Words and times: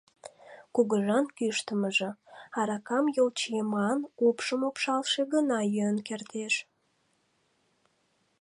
—Кугыжан 0.75 1.25
кӱштымыжӧ: 1.37 2.09
аракам 2.59 3.05
йолчиеман, 3.17 3.99
упшым 4.27 4.61
упшалше 4.69 5.21
гына 5.33 5.59
йӱын 5.73 5.97
кертеш. 6.07 6.53